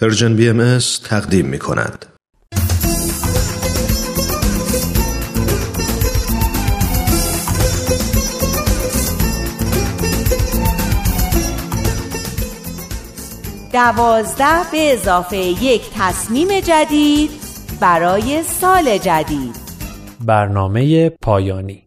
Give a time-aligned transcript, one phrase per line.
[0.00, 2.06] پرژن بی ام تقدیم می کند.
[13.72, 17.30] دوازده به اضافه یک تصمیم جدید
[17.80, 19.56] برای سال جدید
[20.26, 21.83] برنامه پایانی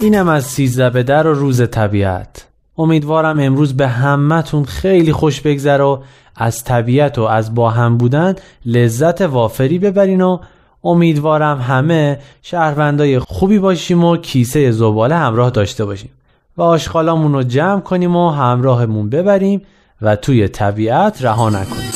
[0.00, 2.46] اینم از سیزده به در و روز طبیعت.
[2.78, 5.98] امیدوارم امروز به همتون خیلی خوش بگذره و
[6.36, 8.34] از طبیعت و از با هم بودن
[8.66, 10.38] لذت وافری ببرین و
[10.84, 16.10] امیدوارم همه شهروندای خوبی باشیم و کیسه زباله همراه داشته باشیم.
[16.56, 19.62] و آشغالامون رو جمع کنیم و همراهمون ببریم
[20.02, 21.87] و توی طبیعت رها نکنیم.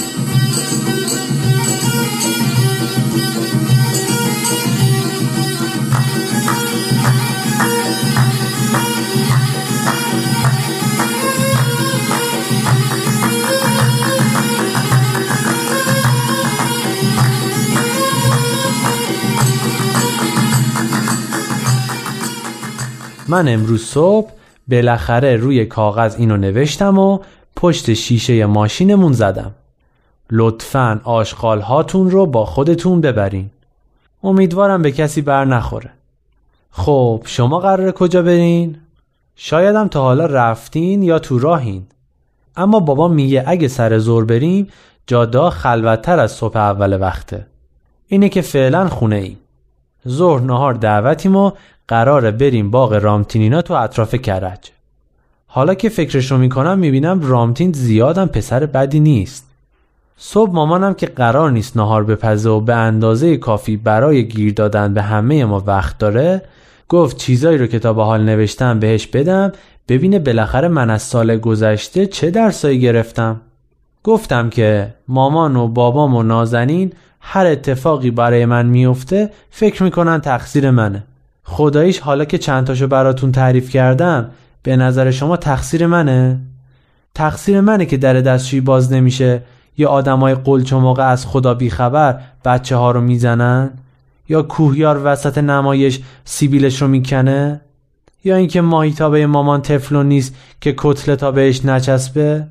[23.33, 24.31] من امروز صبح
[24.69, 27.19] بالاخره روی کاغذ اینو نوشتم و
[27.57, 29.55] پشت شیشه ماشینمون زدم.
[30.31, 33.51] لطفا آشغال هاتون رو با خودتون ببرین.
[34.25, 35.91] امیدوارم به کسی بر نخوره.
[36.71, 38.77] خب شما قراره کجا برین؟
[39.37, 41.87] شایدم تا حالا رفتین یا تو راهین.
[42.57, 44.69] اما بابا میگه اگه سر زور بریم
[45.07, 47.47] جادا خلوتتر از صبح اول وقته.
[48.07, 49.39] اینه که فعلا خونه ایم
[50.09, 51.51] ظهر نهار دعوتیم و
[51.89, 54.71] قراره بریم باغ رامتینینا تو اطراف کرج.
[55.47, 59.49] حالا که فکرش رو می‌کنم می‌بینم رامتین زیادم پسر بدی نیست.
[60.17, 65.03] صبح مامانم که قرار نیست نهار بپزه و به اندازه کافی برای گیر دادن به
[65.03, 66.43] همه ما وقت داره
[66.89, 69.53] گفت چیزایی رو که تا به حال نوشتم بهش بدم
[69.89, 73.41] ببینه بالاخره من از سال گذشته چه درسایی گرفتم.
[74.05, 80.71] گفتم که مامان و بابام و نازنین هر اتفاقی برای من میفته فکر می‌کنن تقصیر
[80.71, 81.05] منه.
[81.45, 84.31] خداییش حالا که چند تاشو براتون تعریف کردم
[84.63, 86.41] به نظر شما تقصیر منه؟
[87.15, 89.43] تقصیر منه که در دستشویی باز نمیشه
[89.79, 93.71] یا آدمای قلچ موقع از خدا بیخبر بچه ها رو می‌زنن؟
[94.29, 97.61] یا کوهیار وسط نمایش سیبیلش رو می‌کنه؟
[98.25, 102.47] یا اینکه ماهیتابه مامان تفلون نیست که کتلتا بهش نچسبه؟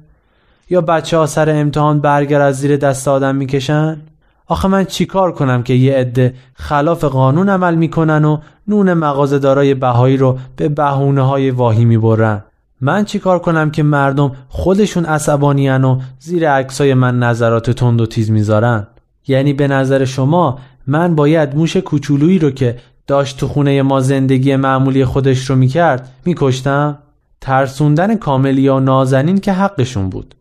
[0.72, 4.02] یا بچه ها سر امتحان برگر از زیر دست آدم می‌کشن؟
[4.48, 8.38] آخه من چیکار کنم که یه عده خلاف قانون عمل می‌کنن و
[8.68, 12.44] نون مغازه دارای بهایی رو به بهونه های واهی می‌برن؟
[12.82, 18.32] من چیکار کنم که مردم خودشون عصبانیان و زیر عکسای من نظرات تند و تیز
[18.32, 18.88] می‌ذارن؟
[19.28, 22.78] یعنی به نظر شما من باید موش کوچولویی رو که
[23.08, 26.98] داشت تو خونه ما زندگی معمولی خودش رو می‌کرد میکشتم؟
[27.42, 30.36] ترسوندن کاملیا و نازنین که حقشون بود.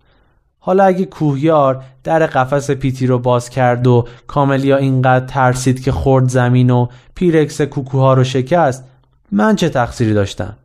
[0.60, 6.28] حالا اگه کوهیار در قفس پیتی رو باز کرد و کاملیا اینقدر ترسید که خورد
[6.28, 8.84] زمین و پیرکس کوکوها رو شکست
[9.32, 10.56] من چه تقصیری داشتم؟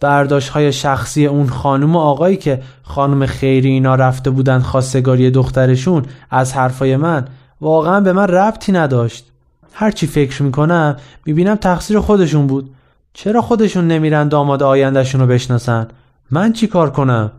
[0.00, 6.02] برداشت های شخصی اون خانم و آقایی که خانم خیری اینا رفته بودن خواستگاری دخترشون
[6.30, 7.24] از حرفای من
[7.60, 9.30] واقعا به من ربطی نداشت.
[9.72, 12.70] هرچی فکر می‌کنم می‌بینم تقصیر خودشون بود.
[13.12, 15.88] چرا خودشون نمیرن داماد آیندهشون رو بشناسن؟
[16.30, 17.30] من چی کار کنم؟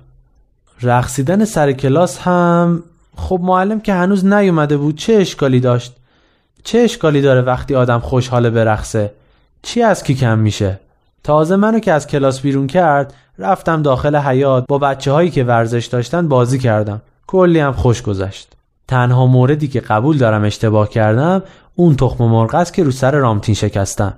[0.82, 2.84] رقصیدن سر کلاس هم
[3.16, 5.96] خب معلم که هنوز نیومده بود چه اشکالی داشت؟
[6.64, 9.12] چه اشکالی داره وقتی آدم خوشحاله برقصه
[9.62, 10.80] چی از کی کم میشه؟
[11.24, 15.86] تازه منو که از کلاس بیرون کرد رفتم داخل حیات با بچه هایی که ورزش
[15.86, 17.02] داشتن بازی کردم.
[17.28, 18.48] کلی هم خوش گذشت.
[18.88, 21.44] تنها موردی که قبول دارم اشتباه کردم
[21.76, 24.14] اون تخم مرغ است که رو سر رامتین شکستم.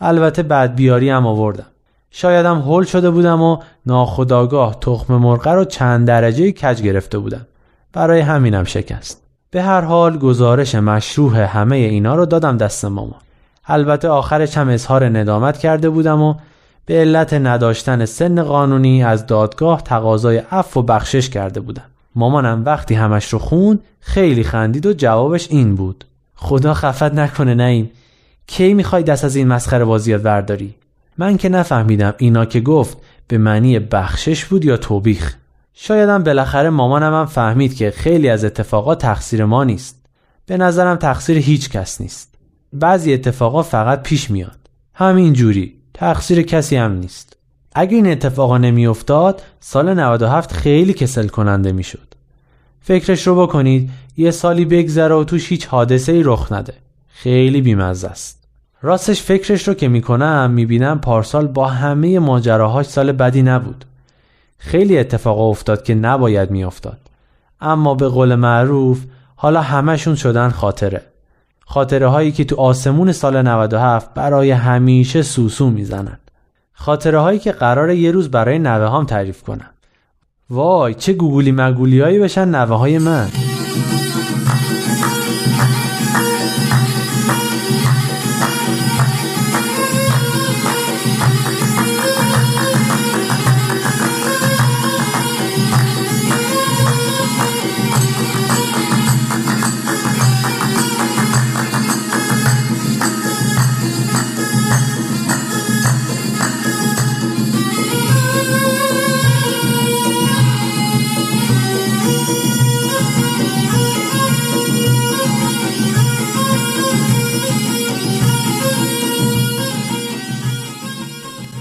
[0.00, 1.66] البته بعد بیاری هم آوردم.
[2.10, 7.46] شایدم هول شده بودم و ناخداگاه تخم مرغ رو چند درجه کج گرفته بودم.
[7.92, 9.22] برای همینم شکست.
[9.50, 13.20] به هر حال گزارش مشروع همه اینا رو دادم دست مامان.
[13.66, 16.34] البته آخرش هم اظهار ندامت کرده بودم و
[16.86, 21.84] به علت نداشتن سن قانونی از دادگاه تقاضای عفو و بخشش کرده بودم.
[22.14, 26.04] مامانم وقتی همش رو خون خیلی خندید و جوابش این بود.
[26.34, 27.90] خدا خفت نکنه نه این
[28.46, 30.74] کی می‌خوای دست از این مسخره بازیات برداری؟
[31.18, 32.98] من که نفهمیدم اینا که گفت
[33.28, 35.36] به معنی بخشش بود یا توبیخ.
[35.74, 40.06] شایدم بالاخره مامانم هم فهمید که خیلی از اتفاقات تقصیر ما نیست.
[40.46, 42.34] به نظرم تقصیر هیچ کس نیست.
[42.72, 44.58] بعضی اتفاقات فقط پیش میاد.
[44.94, 47.36] همین جوری تقصیر کسی هم نیست.
[47.74, 52.14] اگه این اتفاقا نمیافتاد سال 97 خیلی کسل کننده می‌شد.
[52.80, 56.74] فکرش رو بکنید یه سالی بگذره و توش هیچ حادثه ای رخ نده.
[57.08, 58.45] خیلی بیمزه است.
[58.86, 63.84] راستش فکرش رو که می‌کنم می‌بینم پارسال با همه ماجراهاش سال بدی نبود.
[64.58, 66.98] خیلی اتفاق افتاد که نباید میافتاد.
[67.60, 69.04] اما به قول معروف
[69.36, 71.02] حالا همشون شدن خاطره.
[71.64, 76.18] خاطره هایی که تو آسمون سال 97 برای همیشه سوسو می‌زنن.
[76.72, 79.70] خاطره هایی که قرار یه روز برای نوه هام تعریف کنم.
[80.50, 83.28] وای چه گوگولی مگولی هایی بشن نوه های من.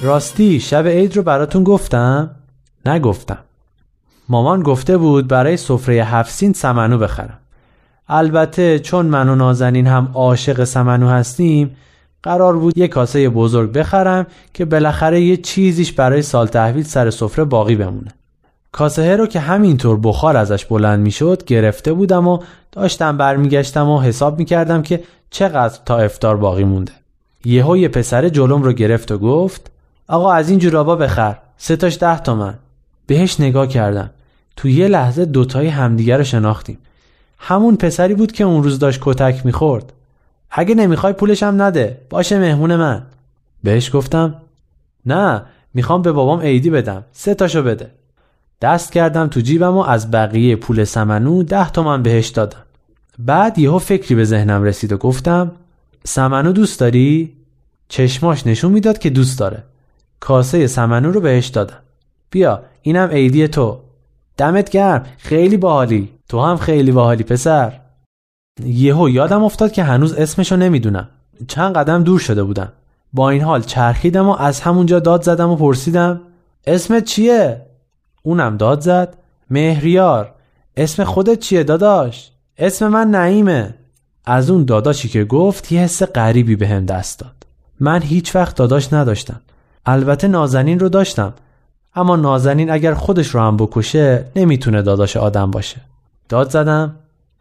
[0.05, 2.31] راستی شب عید رو براتون گفتم؟
[2.85, 3.37] نگفتم.
[4.29, 7.37] مامان گفته بود برای سفره هفسین سمنو بخرم.
[8.07, 11.75] البته چون من و نازنین هم عاشق سمنو هستیم
[12.23, 17.45] قرار بود یه کاسه بزرگ بخرم که بالاخره یه چیزیش برای سال تحویل سر سفره
[17.45, 18.11] باقی بمونه.
[18.71, 22.39] کاسه رو که همینطور بخار ازش بلند می‌شد گرفته بودم و
[22.71, 26.91] داشتم برمیگشتم و حساب می‌کردم که چقدر تا افتار باقی مونده.
[27.45, 29.71] یهو یه پسر جلوم رو گرفت و گفت
[30.07, 31.37] آقا از این جورابا بخر.
[31.57, 32.53] سه تاش ده تومن.
[33.07, 34.09] بهش نگاه کردم.
[34.55, 36.77] تو یه لحظه دوتای همدیگر رو شناختیم.
[37.39, 39.93] همون پسری بود که اون روز داشت کتک می‌خورد.
[40.51, 42.01] اگه نمی‌خوای پولشم نده.
[42.09, 43.03] باشه مهمون من.
[43.63, 44.35] بهش گفتم
[45.05, 45.41] نه
[45.73, 47.03] می‌خوام به بابام عیدی بدم.
[47.11, 47.91] سه تاشو بده.
[48.61, 52.63] دست کردم تو جیبم و از بقیه پول سمنو ده تومن بهش دادم.
[53.19, 55.51] بعد یهو فکری به ذهنم رسید و گفتم
[56.03, 57.33] سمنو دوست داری؟
[57.89, 59.63] چشماش نشون می‌داد که دوست داره.
[60.25, 61.77] کاسه سمنو رو بهش دادم.
[62.31, 63.79] بیا اینم عیدی تو.
[64.37, 66.13] دمت گرم خیلی باحالی.
[66.29, 67.81] تو هم خیلی باحالی پسر.
[68.63, 71.09] یهو یادم افتاد که هنوز اسمشو نمی‌دونم.
[71.47, 72.71] چند قدم دور شده بودم.
[73.13, 76.21] با این حال چرخیدم و از همونجا داد زدم و پرسیدم
[76.67, 77.65] اسمت چیه؟
[78.23, 79.17] اونم داد زد
[79.49, 80.33] مهریار.
[80.77, 83.75] اسم خودت چیه داداش؟ اسم من نعیمه.
[84.25, 87.35] از اون داداشی که گفت یه حس غریبی به هم دست داد.
[87.79, 89.41] من هیچ وقت داداش نداشتم.
[89.85, 91.33] البته نازنین رو داشتم.
[91.95, 95.81] اما نازنین اگر خودش رو هم بکشه نمی‌تونه داداش آدم باشه.
[96.29, 96.95] داد زدم.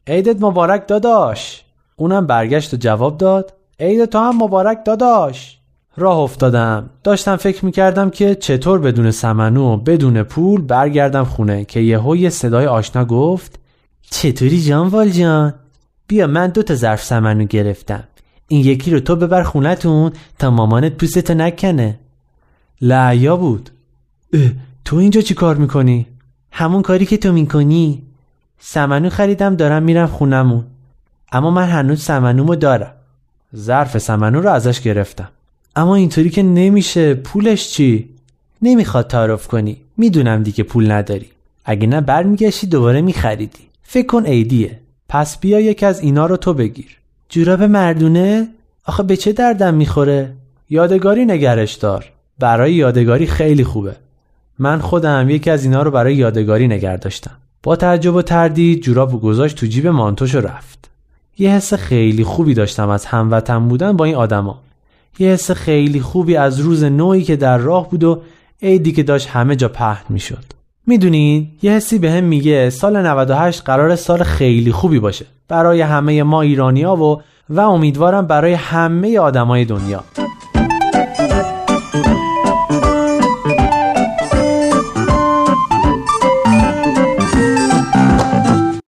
[0.06, 1.64] عیدت مبارک داداش.
[1.96, 3.52] اونم برگشت و جواب داد.
[3.81, 5.58] عید تو هم مبارک داداش.
[5.96, 6.91] راه افتادم.
[7.05, 12.31] داشتم فکر می‌کردم که چطور بدون سمنو و بدون پول برگردم خونه که یهو یه
[12.31, 13.58] صدای آشنا گفت
[14.11, 15.55] چطوری جان جان؟
[16.06, 18.05] بیا من دو تا ظرف سمنو گرفتم.
[18.49, 22.00] این یکی رو تو ببر خونتون تا مامانت پوستتو نکنه.
[22.85, 23.71] لعیا بود.
[24.85, 26.07] تو اینجا چی کار می‌کنی؟
[26.51, 28.03] همون کاری که تو می‌کنی.
[28.59, 30.65] سمنو خریدم دارم میرم خونمون
[31.33, 32.93] اما من هنوز سمنومو دارم.
[33.57, 35.29] ظرف سمنو رو ازش گرفتم.
[35.77, 37.15] اما اینطوری که نمیشه.
[37.15, 38.09] پولش چی؟
[38.63, 39.77] نمی‌خواد تعارف کنی.
[39.97, 41.27] می‌دونم دیگه پول نداری.
[41.65, 43.69] اگه نه برمیگشتی دوباره میخریدی.
[43.83, 44.79] فکر کن عیدیه
[45.09, 46.99] پس بیا یکی از اینا رو تو بگیر.
[47.29, 48.49] جوراب مردونه؟
[48.85, 50.33] آخه به چه دردم می‌خوره؟
[50.71, 52.13] یادگاری نگرش دار.
[52.39, 53.97] برای یادگاری خیلی خوبه.
[54.59, 57.37] من خودم یکی از اینا رو برای یادگاری نگه داشتم.
[57.62, 60.91] با تعجب و تردید جوراب و گذاشت تو جیب مانتوش و رفت.
[61.38, 64.61] یه حس خیلی خوبی داشتم از هموطن بودن با این آدما.
[65.19, 68.23] یه حس خیلی خوبی از روز نوعی که در راه بود و
[68.62, 70.45] عیدی که داشت همه جا پهن می‌شد.
[70.87, 75.26] می‌دونین؟ یه حسی به هم میگه سال 98 قرار سال خیلی خوبی باشه.
[75.49, 80.05] برای همه ما ایرانیا و و امیدوارم برای همه آدمای دنیا.